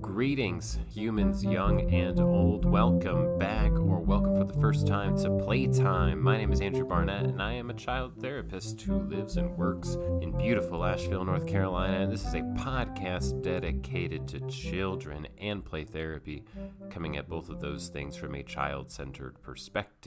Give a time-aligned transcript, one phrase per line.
[0.00, 2.64] Greetings, humans young and old.
[2.64, 6.20] Welcome back, or welcome for the first time to Playtime.
[6.20, 9.96] My name is Andrew Barnett, and I am a child therapist who lives and works
[10.20, 11.98] in beautiful Asheville, North Carolina.
[11.98, 16.42] And this is a podcast dedicated to children and play therapy,
[16.90, 19.99] coming at both of those things from a child centered perspective.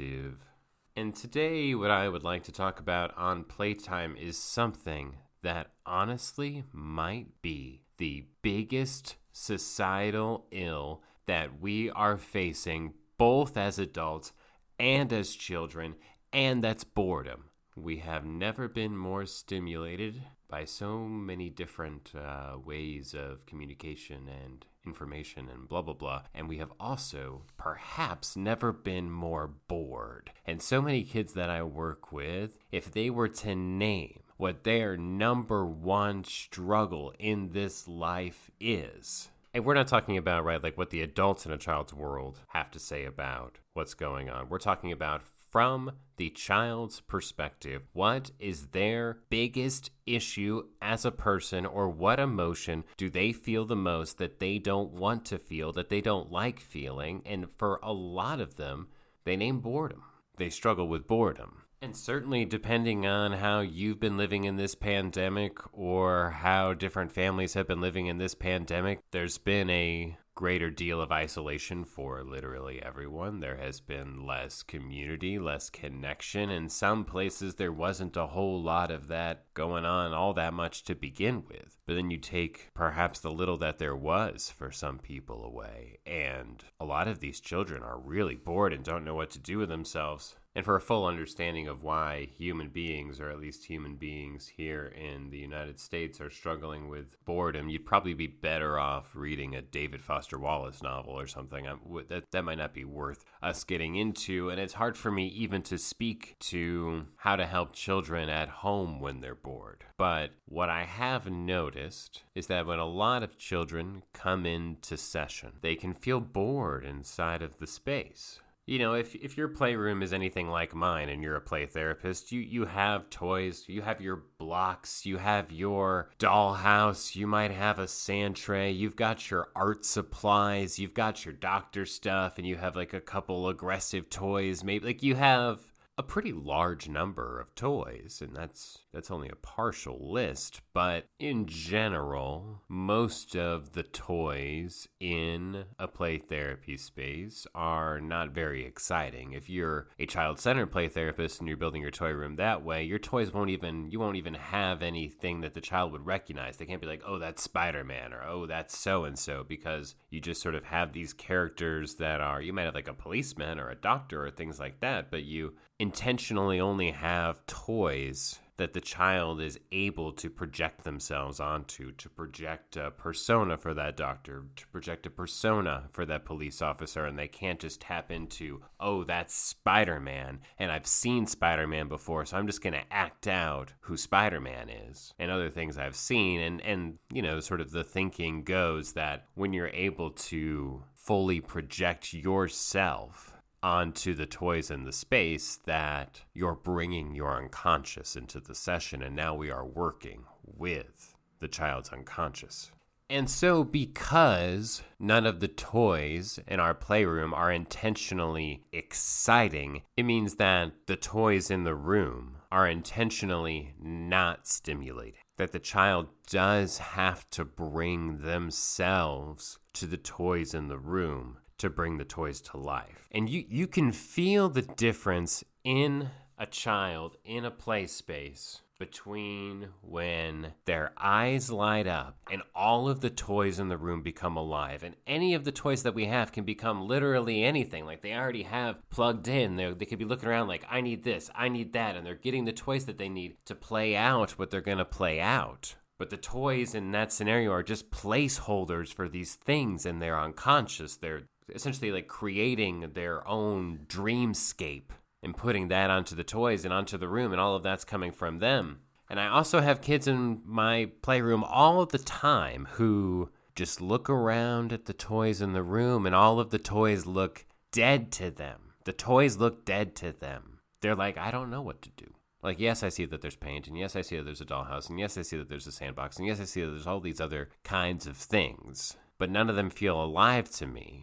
[0.96, 6.64] And today, what I would like to talk about on Playtime is something that honestly
[6.72, 14.34] might be the biggest societal ill that we are facing, both as adults
[14.80, 15.96] and as children,
[16.32, 17.46] and that's boredom.
[17.76, 24.66] We have never been more stimulated by so many different uh, ways of communication and
[24.86, 26.24] information and blah blah blah.
[26.34, 30.32] And we have also perhaps never been more bored.
[30.46, 34.98] And so many kids that I work with, if they were to name what their
[34.98, 39.30] number one struggle in this life is.
[39.54, 42.72] And we're not talking about, right, like what the adults in a child's world have
[42.72, 44.50] to say about what's going on.
[44.50, 45.22] We're talking about
[45.54, 47.84] from the child's perspective.
[47.94, 53.76] What is their biggest issue as a person, or what emotion do they feel the
[53.76, 57.22] most that they don't want to feel, that they don't like feeling?
[57.24, 58.88] And for a lot of them,
[59.26, 60.02] they name boredom.
[60.38, 61.62] They struggle with boredom.
[61.84, 67.54] And certainly, depending on how you've been living in this pandemic or how different families
[67.54, 72.82] have been living in this pandemic, there's been a greater deal of isolation for literally
[72.82, 73.40] everyone.
[73.40, 76.50] There has been less community, less connection.
[76.50, 80.84] In some places, there wasn't a whole lot of that going on all that much
[80.86, 81.78] to begin with.
[81.86, 86.64] But then you take perhaps the little that there was for some people away, and
[86.80, 89.70] a lot of these children are really bored and don't know what to do with
[89.70, 90.36] themselves.
[90.56, 94.86] And for a full understanding of why human beings, or at least human beings here
[94.96, 99.62] in the United States, are struggling with boredom, you'd probably be better off reading a
[99.62, 101.66] David Foster Wallace novel or something.
[102.08, 104.50] that, that might not be worth us getting into.
[104.50, 109.00] And it's hard for me even to speak to how to help children at home
[109.00, 109.86] when they're bored.
[109.98, 115.54] But what I have noticed is that when a lot of children come into session,
[115.62, 118.40] they can feel bored inside of the space.
[118.66, 122.32] You know, if if your playroom is anything like mine and you're a play therapist,
[122.32, 127.78] you you have toys, you have your blocks, you have your dollhouse, you might have
[127.78, 132.56] a sand tray, you've got your art supplies, you've got your doctor stuff, and you
[132.56, 134.64] have like a couple aggressive toys.
[134.64, 135.60] Maybe like you have
[135.96, 141.46] a pretty large number of toys, and that's that's only a partial list, but in
[141.46, 149.34] general, most of the toys in a play therapy space are not very exciting.
[149.34, 153.00] If you're a child-centered play therapist and you're building your toy room that way, your
[153.00, 156.58] toys won't even you won't even have anything that the child would recognize.
[156.58, 160.20] They can't be like, "Oh, that's Spider-Man" or "Oh, that's so and so" because you
[160.20, 163.70] just sort of have these characters that are you might have like a policeman or
[163.70, 169.42] a doctor or things like that, but you intentionally only have toys that the child
[169.42, 175.06] is able to project themselves onto, to project a persona for that doctor, to project
[175.06, 180.00] a persona for that police officer, and they can't just tap into, oh, that's Spider
[180.00, 184.40] Man, and I've seen Spider Man before, so I'm just to act out who Spider
[184.40, 186.40] Man is, and other things I've seen.
[186.40, 191.42] And, and, you know, sort of the thinking goes that when you're able to fully
[191.42, 193.33] project yourself
[193.64, 199.02] onto the toys in the space that you're bringing your unconscious into the session.
[199.02, 202.72] And now we are working with the child's unconscious.
[203.10, 210.36] And so, because none of the toys in our playroom are intentionally exciting, it means
[210.36, 215.20] that the toys in the room are intentionally not stimulating.
[215.38, 221.70] That the child does have to bring themselves to the toys in the room to
[221.70, 223.08] bring the toys to life.
[223.10, 229.70] And you, you can feel the difference in a child in a play space between
[229.82, 234.84] when their eyes light up and all of the toys in the room become alive.
[234.84, 237.86] And any of the toys that we have can become literally anything.
[237.86, 239.56] Like they already have plugged in.
[239.56, 241.96] They're, they could be looking around like, I need this, I need that.
[241.96, 244.86] And they're getting the toys that they need to play out what they're going to
[244.86, 245.76] play out.
[245.98, 250.98] But the toys in that scenario are just placeholders for these things and they're unconscious.
[250.98, 251.24] They're
[251.54, 254.92] essentially like creating their own dreamscape
[255.22, 258.12] and putting that onto the toys and onto the room, and all of that's coming
[258.12, 258.80] from them.
[259.10, 264.10] And I also have kids in my playroom all of the time who just look
[264.10, 268.32] around at the toys in the room, and all of the toys look dead to
[268.32, 270.60] them The toys look dead to them.
[270.82, 272.14] They're like, I don't know what to do.
[272.42, 274.90] Like, yes, I see that there's paint, and yes, I see that there's a dollhouse,
[274.90, 277.00] and yes, I see that there's a sandbox, and yes, I see that there's all
[277.00, 281.03] these other kinds of things, but none of them feel alive to me.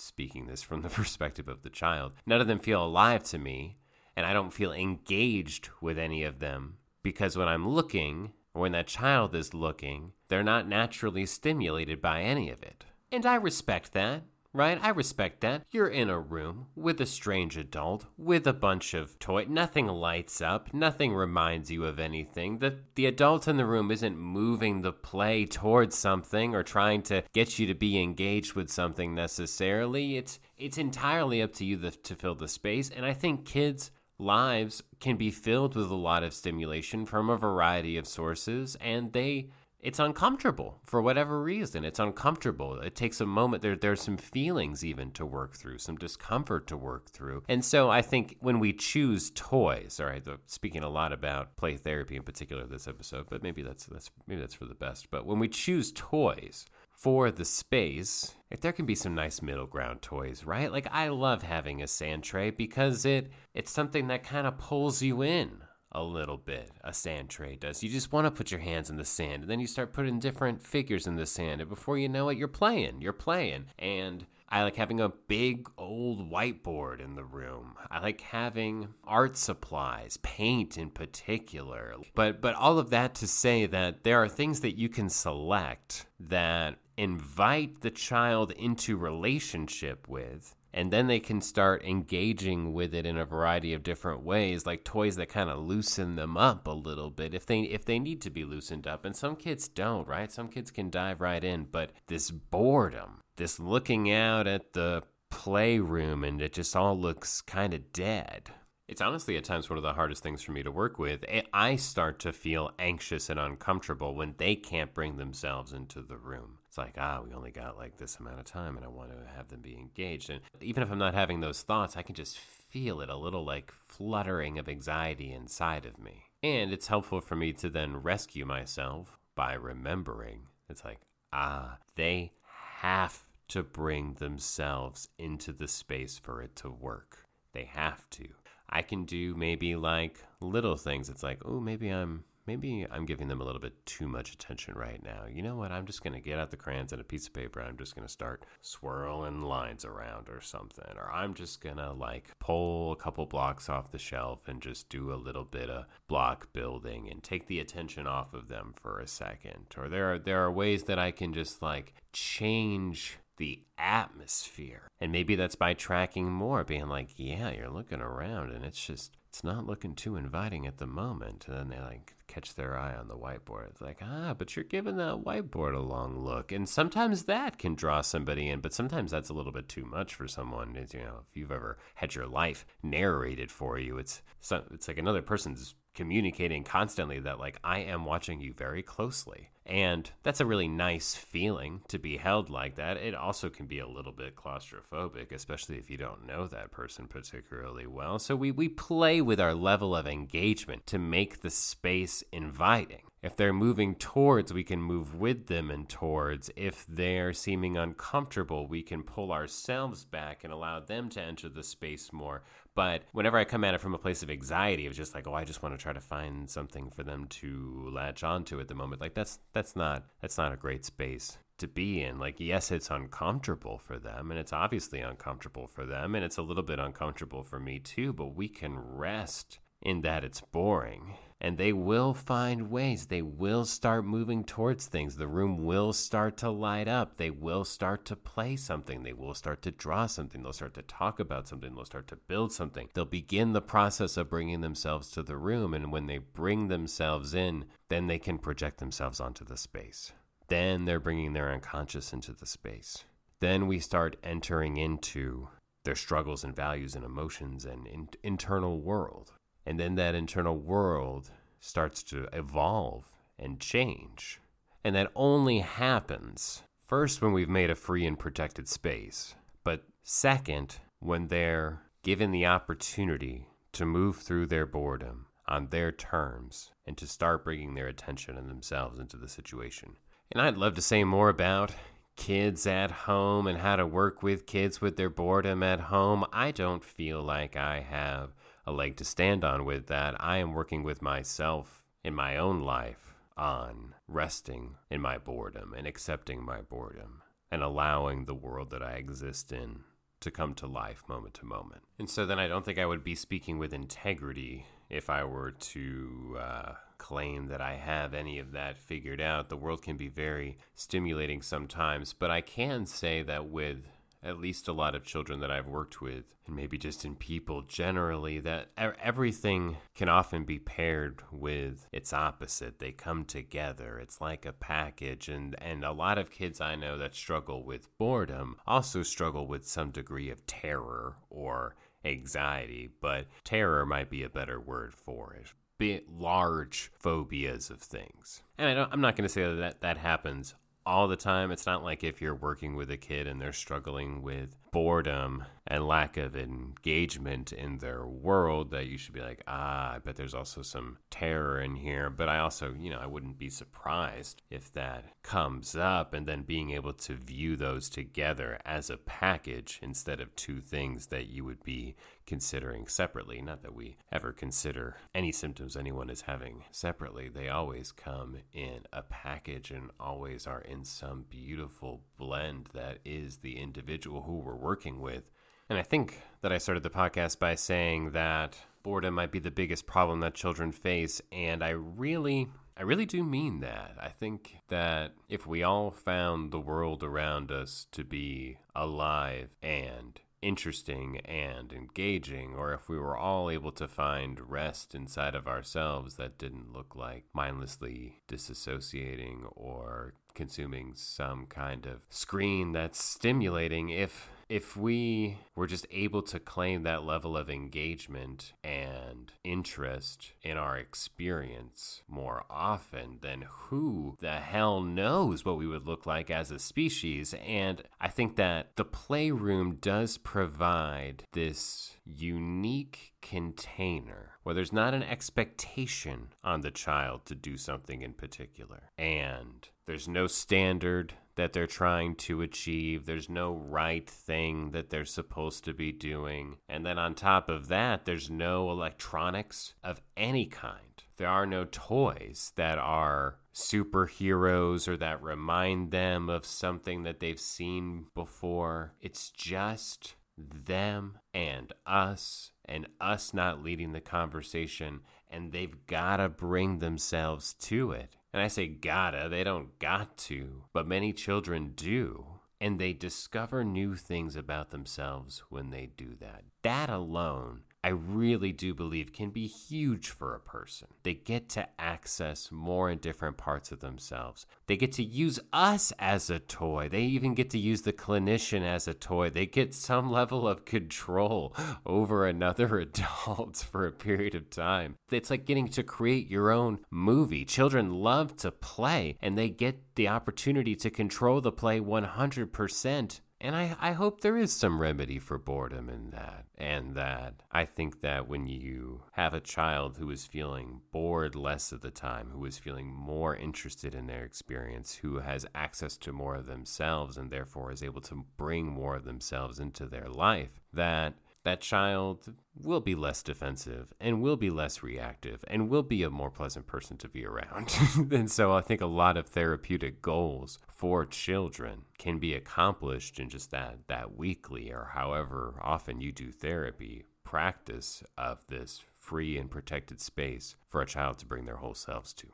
[0.00, 3.78] Speaking this from the perspective of the child, none of them feel alive to me,
[4.16, 8.72] and I don't feel engaged with any of them because when I'm looking, or when
[8.72, 12.84] that child is looking, they're not naturally stimulated by any of it.
[13.10, 14.78] And I respect that right?
[14.82, 15.64] I respect that.
[15.70, 19.46] You're in a room with a strange adult with a bunch of toy.
[19.48, 20.72] Nothing lights up.
[20.72, 22.58] Nothing reminds you of anything.
[22.58, 27.22] The the adult in the room isn't moving the play towards something or trying to
[27.32, 30.16] get you to be engaged with something necessarily.
[30.16, 32.90] It's it's entirely up to you the, to fill the space.
[32.90, 37.36] And I think kids lives can be filled with a lot of stimulation from a
[37.36, 39.48] variety of sources and they
[39.80, 41.84] it's uncomfortable for whatever reason.
[41.84, 42.80] It's uncomfortable.
[42.80, 43.62] It takes a moment.
[43.62, 47.44] There, there's some feelings even to work through, some discomfort to work through.
[47.48, 51.76] And so I think when we choose toys, all right, speaking a lot about play
[51.76, 55.10] therapy in particular this episode, but maybe that's that's maybe that's for the best.
[55.10, 59.66] But when we choose toys for the space, if there can be some nice middle
[59.66, 60.72] ground toys, right?
[60.72, 65.02] Like I love having a sand tray because it it's something that kind of pulls
[65.02, 66.70] you in a little bit.
[66.84, 67.82] A sand tray does.
[67.82, 70.18] You just want to put your hands in the sand, and then you start putting
[70.18, 73.00] different figures in the sand, and before you know it, you're playing.
[73.00, 77.74] You're playing, and I like having a big old whiteboard in the room.
[77.90, 81.94] I like having art supplies, paint in particular.
[82.14, 86.06] But but all of that to say that there are things that you can select
[86.18, 93.06] that invite the child into relationship with and then they can start engaging with it
[93.06, 96.72] in a variety of different ways like toys that kind of loosen them up a
[96.72, 99.04] little bit if they if they need to be loosened up.
[99.04, 100.30] And some kids don't right?
[100.30, 106.24] Some kids can dive right in but this boredom this looking out at the playroom
[106.24, 108.50] and it just all looks kind of dead.
[108.88, 111.24] It's honestly at times one of the hardest things for me to work with.
[111.52, 116.57] I start to feel anxious and uncomfortable when they can't bring themselves into the room
[116.76, 119.48] like, ah, we only got like this amount of time and I want to have
[119.48, 120.28] them be engaged.
[120.28, 123.44] And even if I'm not having those thoughts, I can just feel it a little
[123.44, 126.24] like fluttering of anxiety inside of me.
[126.42, 131.00] And it's helpful for me to then rescue myself by remembering it's like,
[131.32, 132.32] ah, they
[132.80, 137.24] have to bring themselves into the space for it to work.
[137.52, 138.28] They have to.
[138.68, 141.08] I can do maybe like little things.
[141.08, 144.74] It's like, oh, maybe I'm maybe I'm giving them a little bit too much attention
[144.74, 145.26] right now.
[145.30, 145.70] You know what?
[145.70, 147.60] I'm just going to get out the crayons and a piece of paper.
[147.60, 150.96] I'm just going to start swirling lines around or something.
[150.96, 154.88] Or I'm just going to like pull a couple blocks off the shelf and just
[154.88, 158.98] do a little bit of block building and take the attention off of them for
[158.98, 159.66] a second.
[159.76, 164.88] Or there are there are ways that I can just like change the atmosphere.
[165.00, 169.16] And maybe that's by tracking more, being like, yeah, you're looking around and it's just
[169.38, 171.44] it's not looking too inviting at the moment.
[171.46, 173.68] And then they like catch their eye on the whiteboard.
[173.68, 176.50] It's like, ah, but you're giving that whiteboard a long look.
[176.50, 180.16] And sometimes that can draw somebody in, but sometimes that's a little bit too much
[180.16, 180.74] for someone.
[180.74, 184.98] It's, you know, if you've ever had your life narrated for you, it's it's like
[184.98, 189.50] another person's communicating constantly that like I am watching you very closely.
[189.68, 192.96] And that's a really nice feeling to be held like that.
[192.96, 197.06] It also can be a little bit claustrophobic, especially if you don't know that person
[197.06, 198.18] particularly well.
[198.18, 203.02] So we, we play with our level of engagement to make the space inviting.
[203.20, 206.50] If they're moving towards, we can move with them and towards.
[206.54, 211.64] If they're seeming uncomfortable, we can pull ourselves back and allow them to enter the
[211.64, 212.42] space more.
[212.76, 215.34] But whenever I come at it from a place of anxiety, of just like, oh,
[215.34, 218.76] I just want to try to find something for them to latch onto at the
[218.76, 219.00] moment.
[219.00, 222.20] Like that's that's not that's not a great space to be in.
[222.20, 226.42] Like, yes, it's uncomfortable for them, and it's obviously uncomfortable for them, and it's a
[226.42, 228.12] little bit uncomfortable for me too.
[228.12, 233.06] But we can rest in that it's boring and they will find ways.
[233.06, 235.16] They will start moving towards things.
[235.16, 237.16] The room will start to light up.
[237.16, 239.02] They will start to play something.
[239.02, 240.42] They will start to draw something.
[240.42, 241.74] They'll start to talk about something.
[241.74, 242.88] They'll start to build something.
[242.92, 245.74] They'll begin the process of bringing themselves to the room.
[245.74, 250.12] And when they bring themselves in, then they can project themselves onto the space.
[250.48, 253.04] Then they're bringing their unconscious into the space.
[253.40, 255.48] Then we start entering into
[255.84, 259.32] their struggles and values and emotions and in- internal world
[259.68, 261.28] and then that internal world
[261.60, 263.04] starts to evolve
[263.38, 264.40] and change.
[264.82, 269.34] And that only happens first when we've made a free and protected space,
[269.64, 276.70] but second, when they're given the opportunity to move through their boredom on their terms
[276.86, 279.96] and to start bringing their attention and themselves into the situation.
[280.32, 281.72] And I'd love to say more about
[282.16, 286.24] kids at home and how to work with kids with their boredom at home.
[286.32, 288.30] I don't feel like I have
[288.68, 290.14] a leg to stand on with that.
[290.20, 295.86] I am working with myself in my own life on resting in my boredom and
[295.86, 299.80] accepting my boredom and allowing the world that I exist in
[300.20, 301.82] to come to life moment to moment.
[301.98, 305.52] And so then I don't think I would be speaking with integrity if I were
[305.52, 309.48] to uh, claim that I have any of that figured out.
[309.48, 313.86] The world can be very stimulating sometimes, but I can say that with
[314.22, 317.62] at least a lot of children that I've worked with, and maybe just in people
[317.62, 322.78] generally, that everything can often be paired with its opposite.
[322.78, 323.98] They come together.
[323.98, 325.28] It's like a package.
[325.28, 329.66] And, and a lot of kids I know that struggle with boredom also struggle with
[329.66, 336.04] some degree of terror or anxiety, but terror might be a better word for it.
[336.10, 338.42] Large phobias of things.
[338.56, 340.54] And I am not going to say that that happens
[340.88, 341.52] all the time.
[341.52, 345.86] It's not like if you're working with a kid and they're struggling with boredom and
[345.86, 350.34] lack of engagement in their world that you should be like, ah, I bet there's
[350.34, 352.08] also some terror in here.
[352.08, 356.42] But I also, you know, I wouldn't be surprised if that comes up and then
[356.42, 361.44] being able to view those together as a package instead of two things that you
[361.44, 361.96] would be
[362.28, 363.40] considering separately.
[363.40, 368.80] Not that we ever consider any symptoms anyone is having separately, they always come in
[368.92, 374.54] a package and always are in some beautiful blend that is the individual who we're
[374.54, 375.30] working with.
[375.70, 379.50] And I think that I started the podcast by saying that boredom might be the
[379.50, 381.22] biggest problem that children face.
[381.32, 383.96] And I really, I really do mean that.
[383.98, 390.20] I think that if we all found the world around us to be alive and
[390.42, 396.14] interesting and engaging, or if we were all able to find rest inside of ourselves
[396.16, 404.30] that didn't look like mindlessly disassociating or consuming some kind of screen that's stimulating, if
[404.48, 410.78] if we were just able to claim that level of engagement and interest in our
[410.78, 416.58] experience more often, then who the hell knows what we would look like as a
[416.58, 417.34] species?
[417.46, 425.02] And I think that the playroom does provide this unique container where there's not an
[425.02, 428.84] expectation on the child to do something in particular.
[428.96, 433.04] And there's no standard that they're trying to achieve.
[433.04, 436.56] There's no right thing that they're supposed to be doing.
[436.66, 441.04] And then on top of that, there's no electronics of any kind.
[441.18, 447.38] There are no toys that are superheroes or that remind them of something that they've
[447.38, 448.94] seen before.
[449.02, 456.28] It's just them and us and us not leading the conversation and they've got to
[456.28, 458.16] bring themselves to it.
[458.32, 462.26] And I say gotta, they don't got to, but many children do.
[462.60, 466.42] And they discover new things about themselves when they do that.
[466.62, 470.88] That alone I really do believe can be huge for a person.
[471.04, 474.46] They get to access more and different parts of themselves.
[474.66, 476.88] They get to use us as a toy.
[476.88, 479.30] They even get to use the clinician as a toy.
[479.30, 481.54] They get some level of control
[481.86, 484.96] over another adult for a period of time.
[485.10, 487.44] It's like getting to create your own movie.
[487.44, 493.54] Children love to play and they get the opportunity to control the play 100% and
[493.54, 496.46] I, I hope there is some remedy for boredom in that.
[496.56, 501.70] And that I think that when you have a child who is feeling bored less
[501.70, 506.12] of the time, who is feeling more interested in their experience, who has access to
[506.12, 510.60] more of themselves and therefore is able to bring more of themselves into their life,
[510.72, 511.14] that
[511.48, 516.10] that child will be less defensive and will be less reactive and will be a
[516.10, 517.74] more pleasant person to be around.
[518.10, 523.30] and so I think a lot of therapeutic goals for children can be accomplished in
[523.30, 529.50] just that that weekly or however often you do therapy practice of this free and
[529.50, 532.26] protected space for a child to bring their whole selves to.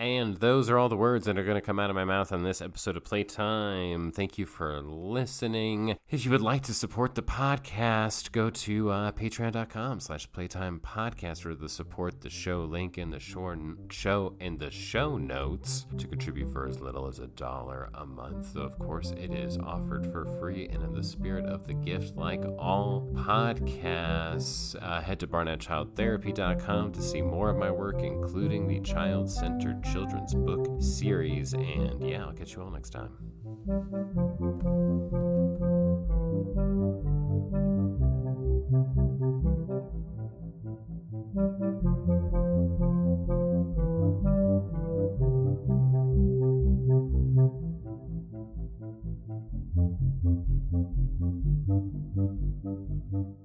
[0.00, 2.32] And those are all the words that are going to come out of my mouth
[2.32, 4.12] on this episode of Playtime.
[4.12, 5.98] Thank you for listening.
[6.08, 11.44] If you would like to support the podcast, go to uh, patreon.com slash playtime podcast
[11.44, 13.58] or the support the show link in the short
[13.90, 18.54] show in the show notes to contribute for as little as a dollar a month.
[18.54, 22.16] Though, of course, it is offered for free and in the spirit of the gift,
[22.16, 24.74] like all podcasts.
[24.80, 30.34] Uh, head to barnettchildtherapy.com to see more of my work, including the child centered children's
[30.34, 31.52] book series.
[31.54, 33.10] And yeah, I'll catch you all next time.